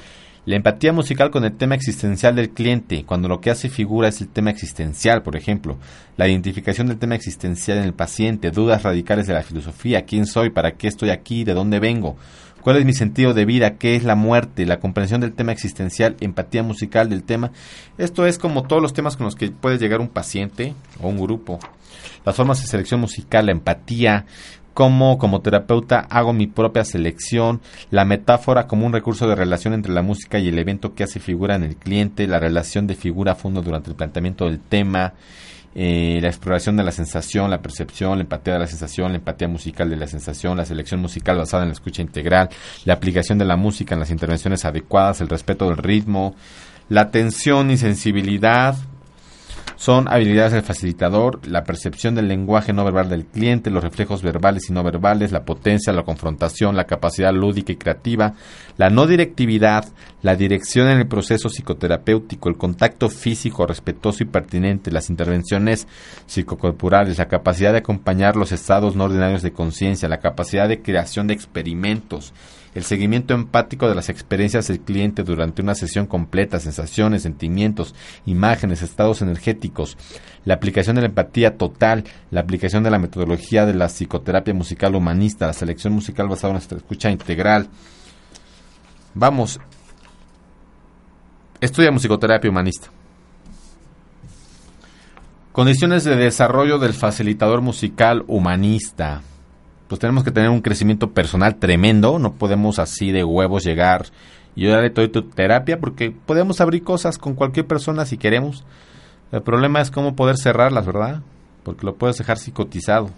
[0.45, 4.21] la empatía musical con el tema existencial del cliente, cuando lo que hace figura es
[4.21, 5.79] el tema existencial, por ejemplo,
[6.19, 10.51] la identificación del tema existencial en el paciente, dudas radicales de la filosofía, quién soy,
[10.51, 12.19] para qué estoy aquí, de dónde vengo,
[12.63, 16.17] cuál es mi sentido de vida, qué es la muerte, la comprensión del tema existencial,
[16.21, 17.53] empatía musical del tema.
[17.99, 21.21] Esto es como todos los temas con los que puede llegar un paciente o un
[21.21, 21.59] grupo.
[22.25, 24.27] Las formas de selección musical, la empatía,
[24.75, 29.93] cómo como terapeuta hago mi propia selección, la metáfora como un recurso de relación entre
[29.93, 33.33] la música y el evento que hace figura en el cliente, la relación de figura
[33.33, 35.15] a fondo durante el planteamiento del tema,
[35.75, 39.49] eh, la exploración de la sensación, la percepción, la empatía de la sensación, la empatía
[39.49, 42.49] musical de la sensación, la selección musical basada en la escucha integral,
[42.85, 46.35] la aplicación de la música en las intervenciones adecuadas, el respeto del ritmo,
[46.89, 48.75] la atención y sensibilidad,
[49.81, 54.69] son habilidades del facilitador, la percepción del lenguaje no verbal del cliente, los reflejos verbales
[54.69, 58.35] y no verbales, la potencia, la confrontación, la capacidad lúdica y creativa,
[58.77, 59.87] la no directividad,
[60.21, 65.89] la dirección en el proceso psicoterapéutico, el contacto físico respetuoso y pertinente, las intervenciones
[66.27, 71.27] psicocorporales, la capacidad de acompañar los estados no ordinarios de conciencia, la capacidad de creación
[71.27, 72.35] de experimentos,
[72.75, 77.95] el seguimiento empático de las experiencias del cliente durante una sesión completa, sensaciones, sentimientos,
[78.27, 79.97] imágenes, estados energéticos,
[80.45, 84.95] la aplicación de la empatía total, la aplicación de la metodología de la psicoterapia musical
[84.95, 87.69] humanista, la selección musical basada en nuestra escucha integral.
[89.15, 89.59] Vamos,
[91.61, 92.89] estudia musicoterapia humanista.
[95.53, 99.23] Condiciones de desarrollo del facilitador musical humanista
[99.91, 104.07] pues tenemos que tener un crecimiento personal tremendo, no podemos así de huevos llegar
[104.55, 108.65] y yo le doy tu terapia porque podemos abrir cosas con cualquier persona si queremos.
[109.33, 111.23] El problema es cómo poder cerrarlas, ¿verdad?
[111.65, 113.11] Porque lo puedes dejar psicotizado.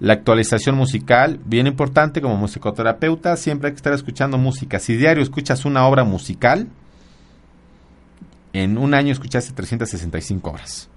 [0.00, 4.78] La actualización musical, bien importante como musicoterapeuta, siempre hay que estar escuchando música.
[4.78, 6.68] Si diario escuchas una obra musical,
[8.54, 10.88] en un año escuchaste 365 horas.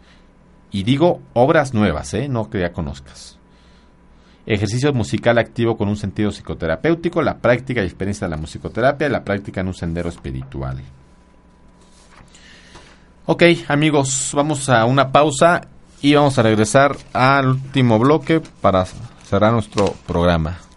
[0.71, 2.29] Y digo obras nuevas, ¿eh?
[2.29, 3.38] no que ya conozcas
[4.53, 9.23] ejercicio musical activo con un sentido psicoterapéutico, la práctica y experiencia de la musicoterapia la
[9.23, 10.81] práctica en un sendero espiritual.
[13.27, 15.61] Ok, amigos, vamos a una pausa
[16.01, 18.85] y vamos a regresar al último bloque para
[19.23, 20.68] cerrar nuestro programa.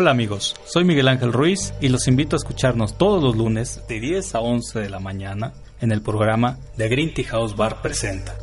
[0.00, 4.00] Hola amigos, soy Miguel Ángel Ruiz y los invito a escucharnos todos los lunes de
[4.00, 8.34] 10 a 11 de la mañana en el programa The Green Tea House Bar Presenta,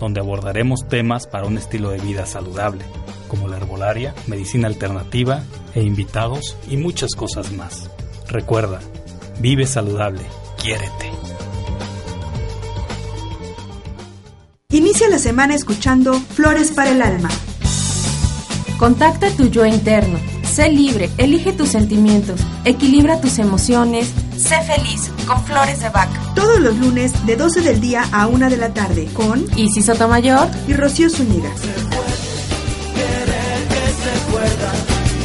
[0.00, 2.84] donde abordaremos temas para un estilo de vida saludable,
[3.28, 5.44] como la herbolaria, medicina alternativa
[5.76, 7.88] e invitados y muchas cosas más.
[8.26, 8.80] Recuerda,
[9.38, 10.22] vive saludable,
[10.60, 11.12] quiérete.
[14.70, 17.28] Inicia la semana escuchando Flores para el Alma.
[18.80, 20.33] Contacta tu yo interno.
[20.54, 26.08] Sé libre, elige tus sentimientos, equilibra tus emociones, sé feliz con Flores de Bach.
[26.36, 30.46] Todos los lunes de 12 del día a 1 de la tarde con Isis Sotomayor
[30.68, 31.50] y Rocío Zúñiga.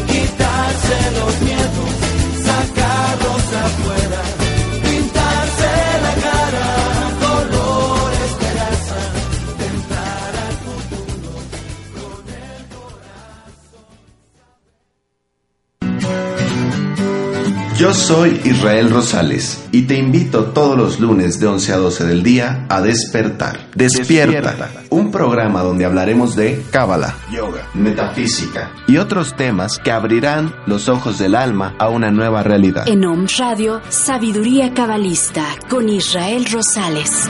[0.07, 1.91] quitarse los miedos,
[2.43, 4.21] sacarlos afuera,
[17.79, 22.23] Yo soy Israel Rosales y te invito todos los lunes de 11 a 12 del
[22.23, 23.69] día a despertar.
[23.73, 30.89] Despierta, un programa donde hablaremos de cábala, yoga, metafísica y otros temas que abrirán los
[30.89, 32.85] ojos del alma a una nueva realidad.
[32.85, 37.29] En Om Radio, Sabiduría Cabalista con Israel Rosales.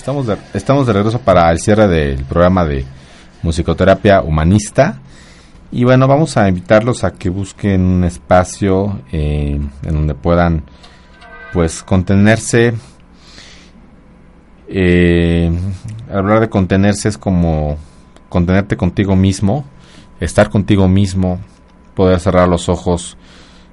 [0.00, 2.86] Estamos de, estamos de regreso para el cierre del programa de
[3.42, 4.98] musicoterapia humanista.
[5.70, 10.62] Y bueno, vamos a invitarlos a que busquen un espacio eh, en donde puedan,
[11.52, 12.72] pues, contenerse.
[14.68, 15.52] Eh,
[16.10, 17.76] hablar de contenerse es como
[18.30, 19.66] contenerte contigo mismo,
[20.18, 21.40] estar contigo mismo,
[21.94, 23.18] poder cerrar los ojos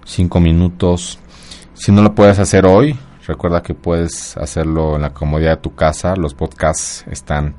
[0.03, 1.19] cinco minutos.
[1.73, 5.75] Si no lo puedes hacer hoy, recuerda que puedes hacerlo en la comodidad de tu
[5.75, 6.15] casa.
[6.15, 7.55] Los podcasts están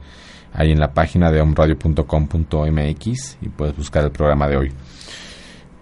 [0.52, 4.72] ahí en la página de omradio.com.mx y puedes buscar el programa de hoy.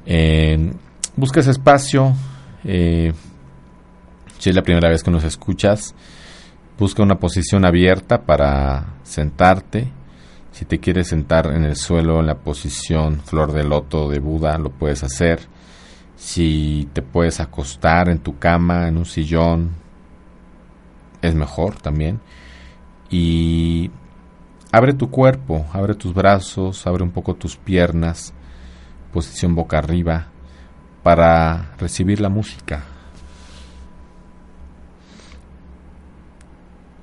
[0.05, 0.73] Eh,
[1.17, 2.13] busca ese espacio.
[2.65, 3.13] eh,
[4.39, 5.95] si es la primera vez que nos escuchas,
[6.79, 9.91] busca una posición abierta para sentarte.
[10.53, 14.59] Si te quieres sentar en el suelo en la posición flor de loto de Buda,
[14.59, 15.41] lo puedes hacer.
[16.17, 19.71] Si te puedes acostar en tu cama, en un sillón,
[21.21, 22.21] es mejor también.
[23.11, 23.91] Y
[24.73, 28.33] abre tu cuerpo, abre tus brazos, abre un poco tus piernas,
[29.13, 30.29] posición boca arriba,
[31.03, 32.85] para recibir la música.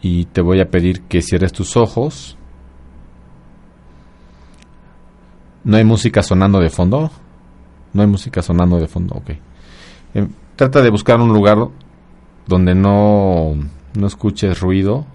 [0.02, 2.38] Y te voy a pedir que cierres tus ojos.
[5.64, 7.10] ¿No hay música sonando de fondo?
[7.94, 9.30] No hay música sonando de fondo, ok.
[10.16, 11.58] Eh, trata de buscar un lugar
[12.48, 13.56] donde no,
[13.96, 15.06] no escuches ruido.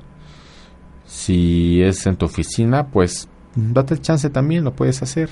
[1.07, 5.31] Si es en tu oficina, pues date el chance también, lo puedes hacer.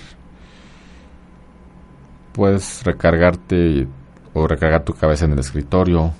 [2.32, 3.86] Puedes recargarte
[4.34, 6.12] o recargar tu cabeza en el escritorio.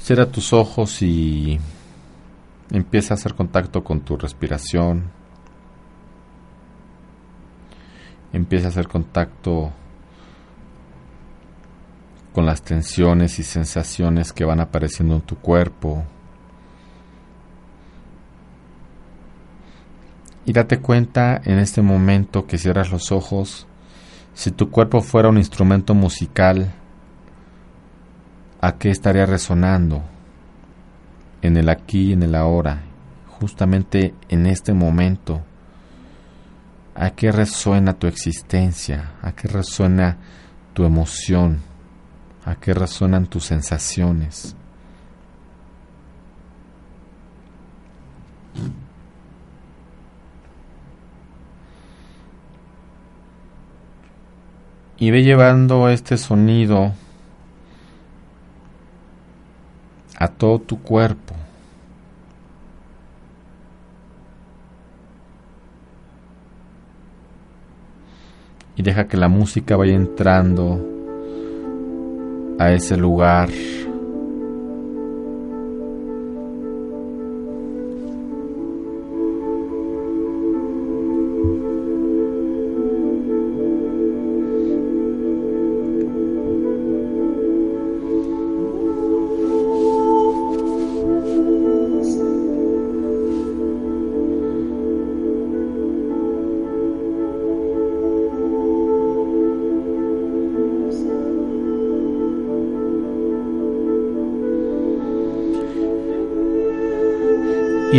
[0.00, 1.58] Cierra tus ojos y
[2.70, 5.19] empieza a hacer contacto con tu respiración.
[8.32, 9.72] Empieza a hacer contacto
[12.32, 16.04] con las tensiones y sensaciones que van apareciendo en tu cuerpo.
[20.44, 23.66] Y date cuenta en este momento que cierras los ojos,
[24.34, 26.72] si tu cuerpo fuera un instrumento musical,
[28.60, 30.02] ¿a qué estaría resonando?
[31.42, 32.82] En el aquí y en el ahora,
[33.28, 35.42] justamente en este momento.
[37.00, 39.12] ¿A qué resuena tu existencia?
[39.22, 40.18] ¿A qué resuena
[40.74, 41.62] tu emoción?
[42.44, 44.54] ¿A qué resuenan tus sensaciones?
[54.98, 56.92] Y ve llevando este sonido
[60.18, 61.39] a todo tu cuerpo.
[68.80, 70.80] Y deja que la música vaya entrando
[72.58, 73.50] a ese lugar.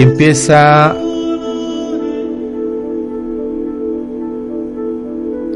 [0.02, 0.96] Empieza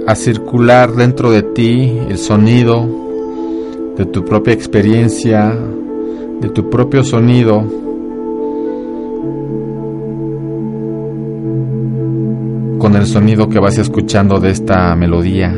[0.07, 2.87] a circular dentro de ti el sonido
[3.97, 5.57] de tu propia experiencia,
[6.41, 7.85] de tu propio sonido.
[12.85, 15.51] con el sonido que vas escuchando de esta melodía.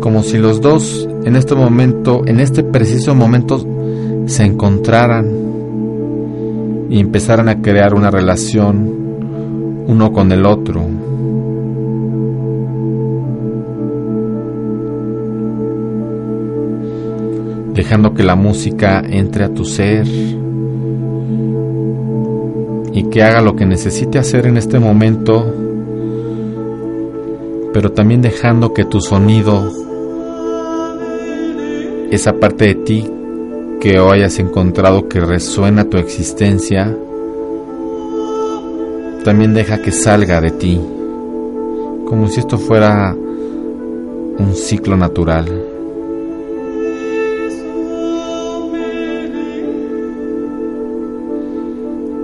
[0.00, 3.62] Como si los dos en este momento, en este preciso momento,
[4.24, 5.43] se encontraran
[6.88, 9.04] y empezaran a crear una relación
[9.86, 10.82] uno con el otro.
[17.74, 20.06] Dejando que la música entre a tu ser
[22.92, 25.52] y que haga lo que necesite hacer en este momento,
[27.72, 29.72] pero también dejando que tu sonido,
[32.10, 33.10] esa parte de ti
[33.80, 36.96] que hoy hayas encontrado que resuena tu existencia,
[39.24, 40.80] también deja que salga de ti,
[42.06, 43.14] como si esto fuera
[44.38, 45.46] un ciclo natural.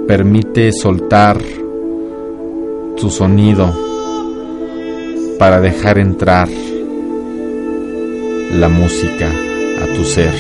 [0.06, 1.38] Permite soltar
[2.96, 3.72] tu sonido
[5.38, 6.48] para dejar entrar
[8.52, 9.30] la música
[9.82, 10.34] a tu ser.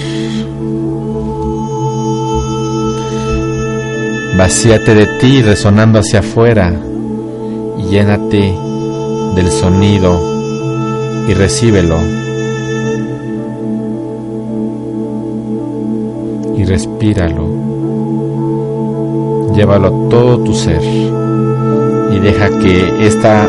[4.36, 6.72] Vacíate de ti resonando hacia afuera
[7.78, 8.54] y llénate
[9.34, 10.20] del sonido
[11.28, 11.98] y recíbelo.
[16.56, 17.48] Y respíralo.
[19.54, 23.48] Llévalo todo tu ser y deja que esta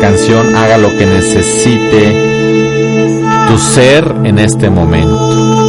[0.00, 2.30] canción haga lo que necesite
[3.48, 5.59] tu ser en este momento.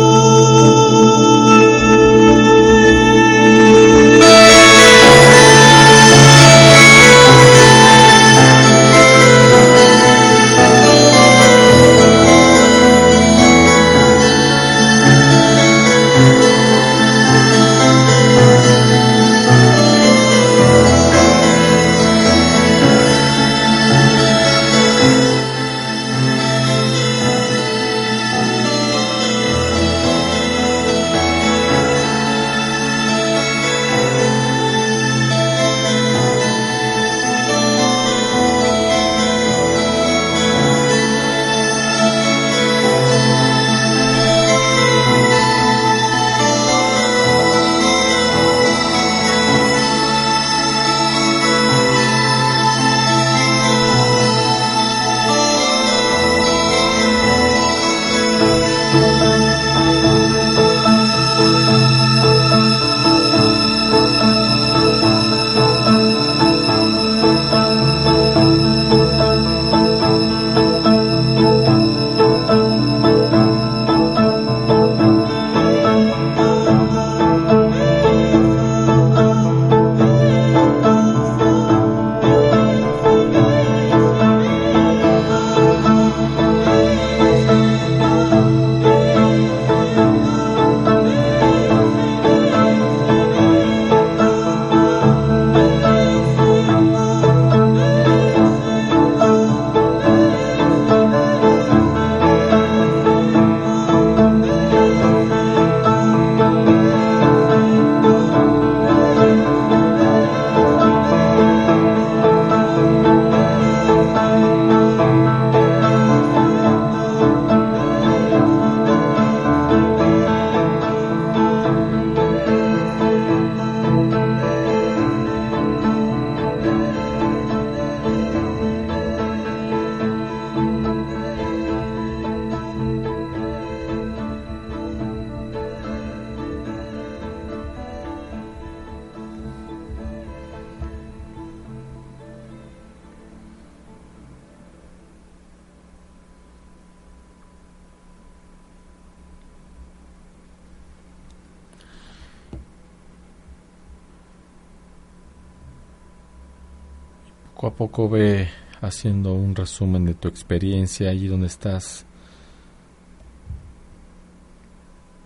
[157.62, 158.50] Poco a poco ve
[158.82, 162.08] haciendo un resumen de tu experiencia allí donde estás.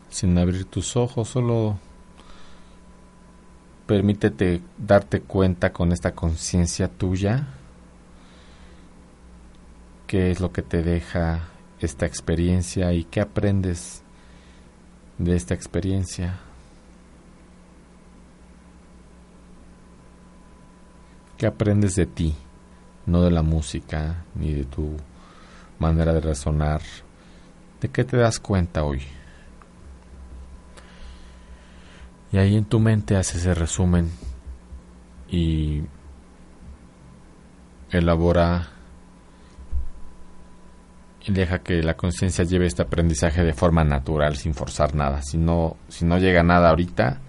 [0.10, 1.80] Sin abrir tus ojos, solo
[3.88, 7.48] permítete darte cuenta con esta conciencia tuya
[10.06, 11.48] qué es lo que te deja
[11.80, 14.04] esta experiencia y qué aprendes
[15.20, 16.42] de esta experiencia.
[21.38, 22.34] ¿Qué aprendes de ti?
[23.06, 24.96] No de la música, ni de tu
[25.80, 26.82] manera de resonar.
[27.82, 29.02] ¿De qué te das cuenta hoy?
[32.32, 34.12] Y ahí en tu mente haces ese resumen
[35.30, 35.84] y
[37.92, 38.70] elabora
[41.26, 45.22] y deja que la conciencia lleve este aprendizaje de forma natural, sin forzar nada.
[45.22, 47.20] Si no, si no llega nada ahorita,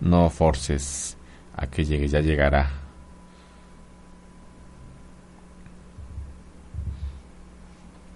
[0.00, 1.16] no forces
[1.56, 2.83] a que llegue, ya llegará.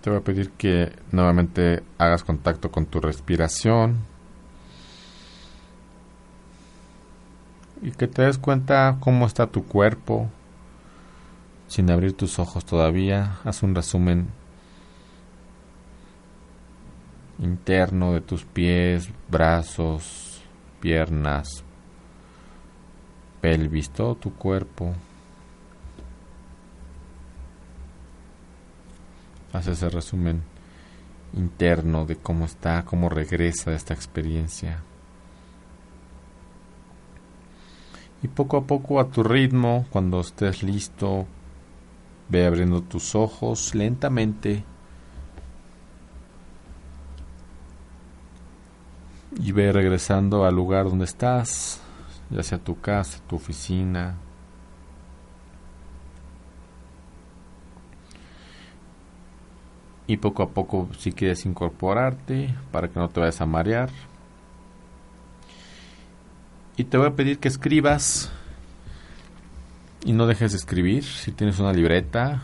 [0.09, 3.99] Te voy a pedir que nuevamente hagas contacto con tu respiración
[7.83, 10.31] y que te des cuenta cómo está tu cuerpo
[11.67, 13.37] sin abrir tus ojos todavía.
[13.45, 14.29] Haz un resumen
[17.39, 20.43] interno de tus pies, brazos,
[20.81, 21.65] piernas,
[23.43, 24.95] pelvis, todo tu cuerpo.
[29.53, 30.43] Haz ese resumen
[31.35, 34.83] interno de cómo está, cómo regresa esta experiencia.
[38.23, 41.27] Y poco a poco a tu ritmo, cuando estés listo,
[42.29, 44.65] ve abriendo tus ojos lentamente
[49.41, 51.81] y ve regresando al lugar donde estás,
[52.31, 54.17] ya sea tu casa, tu oficina.
[60.09, 63.91] Y poco a poco si quieres incorporarte para que no te vayas a marear.
[66.77, 68.33] Y te voy a pedir que escribas
[70.05, 71.05] y no dejes de escribir.
[71.05, 72.43] Si tienes una libreta,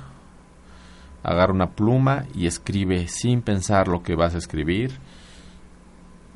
[1.25, 4.93] agarra una pluma y escribe sin pensar lo que vas a escribir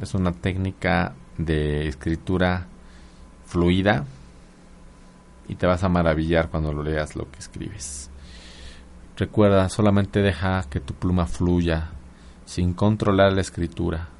[0.00, 2.66] es una técnica de escritura
[3.46, 4.04] fluida
[5.48, 8.10] y te vas a maravillar cuando lo leas lo que escribes.
[9.18, 11.90] Recuerda, solamente deja que tu pluma fluya
[12.44, 14.10] sin controlar la escritura.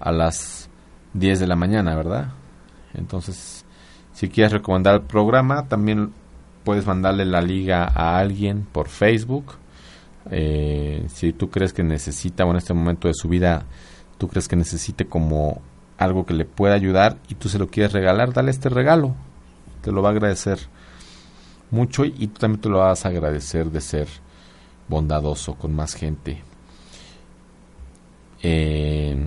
[0.00, 0.68] a las
[1.12, 2.32] 10 de la mañana, ¿verdad?
[2.92, 3.64] Entonces,
[4.12, 6.12] si quieres recomendar el programa, también
[6.64, 9.52] puedes mandarle la liga a alguien por Facebook.
[10.28, 13.66] Eh, si tú crees que necesita o en este momento de su vida
[14.18, 15.62] tú crees que necesite como
[15.98, 19.14] algo que le pueda ayudar y tú se lo quieres regalar, dale este regalo.
[19.82, 20.58] Te lo va a agradecer
[21.74, 24.08] mucho y tú también te lo vas a agradecer de ser
[24.88, 26.42] bondadoso con más gente.
[28.42, 29.26] Eh,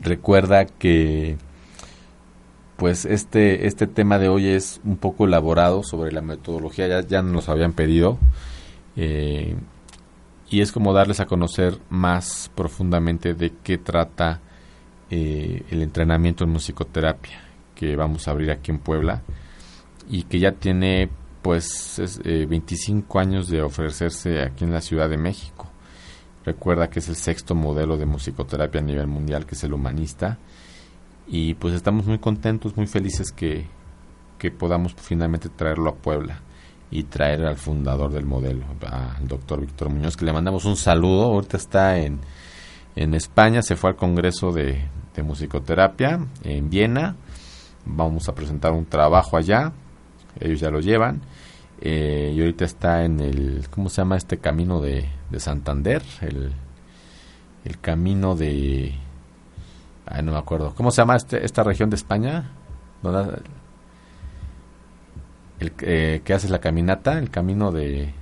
[0.00, 1.36] recuerda que
[2.76, 7.22] pues este, este tema de hoy es un poco elaborado sobre la metodología, ya, ya
[7.22, 8.18] nos habían pedido.
[8.96, 9.54] Eh,
[10.50, 14.40] y es como darles a conocer más profundamente de qué trata
[15.10, 17.40] eh, el entrenamiento en musicoterapia
[17.74, 19.22] que vamos a abrir aquí en Puebla
[20.12, 21.10] y que ya tiene
[21.42, 25.72] pues 25 eh, años de ofrecerse aquí en la Ciudad de México
[26.44, 30.38] Recuerda que es el sexto modelo de musicoterapia a nivel mundial, que es el humanista.
[31.26, 33.66] Y pues estamos muy contentos, muy felices que,
[34.38, 36.40] que podamos finalmente traerlo a Puebla
[36.90, 41.24] y traer al fundador del modelo, al doctor Víctor Muñoz, que le mandamos un saludo.
[41.26, 42.20] Ahorita está en,
[42.96, 44.88] en España, se fue al Congreso de
[45.22, 47.16] Musicoterapia en Viena.
[47.84, 49.72] Vamos a presentar un trabajo allá,
[50.40, 51.20] ellos ya lo llevan.
[51.80, 56.02] Eh, y ahorita está en el, ¿cómo se llama este camino de, de Santander?
[56.20, 56.52] El,
[57.64, 58.94] el camino de...
[60.06, 60.74] Ay, no me acuerdo.
[60.74, 62.50] ¿Cómo se llama este, esta región de España?
[63.02, 63.42] ¿Dónde-
[65.58, 68.12] el eh, que hace la caminata, el camino de...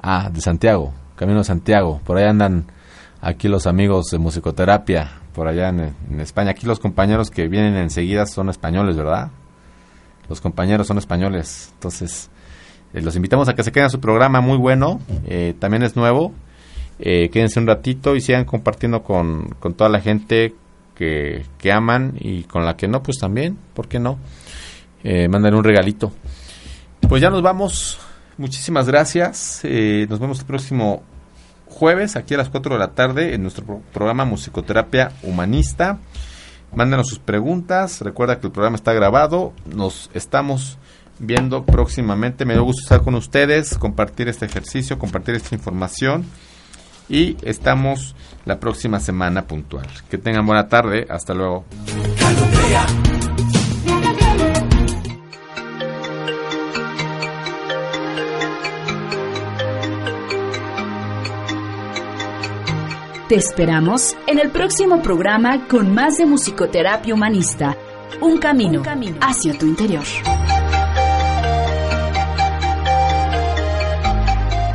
[0.00, 2.00] Ah, de Santiago, Camino de Santiago.
[2.04, 2.66] Por ahí andan
[3.20, 6.50] aquí los amigos de musicoterapia, por allá en, España.
[6.50, 9.30] Aquí los compañeros que vienen enseguida son españoles, ¿verdad?
[10.28, 11.70] Los compañeros son españoles.
[11.74, 12.30] Entonces,
[12.94, 15.00] eh, los invitamos a que se queden a su programa muy bueno.
[15.26, 16.32] eh, también es nuevo.
[16.98, 20.54] Eh, quédense un ratito y sigan compartiendo con, con toda la gente
[20.94, 24.18] que, que aman y con la que no, pues también, ¿por qué no?
[25.02, 26.12] Eh, mandan un regalito.
[27.08, 27.98] Pues ya nos vamos.
[28.38, 29.62] Muchísimas gracias.
[29.64, 31.02] Nos vemos el próximo
[31.72, 35.98] jueves aquí a las 4 de la tarde en nuestro pro- programa Musicoterapia Humanista.
[36.74, 38.00] Mándenos sus preguntas.
[38.00, 39.52] Recuerda que el programa está grabado.
[39.66, 40.78] Nos estamos
[41.18, 42.44] viendo próximamente.
[42.44, 46.24] Me dio gusto estar con ustedes, compartir este ejercicio, compartir esta información.
[47.08, 48.14] Y estamos
[48.46, 49.86] la próxima semana puntual.
[50.08, 51.06] Que tengan buena tarde.
[51.10, 51.64] Hasta luego.
[63.32, 67.74] Te esperamos en el próximo programa con más de musicoterapia humanista.
[68.20, 68.82] Un camino,
[69.22, 70.04] hacia tu interior.